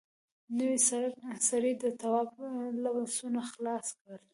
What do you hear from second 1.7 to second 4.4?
د تواب لاسونه خلاص کړل.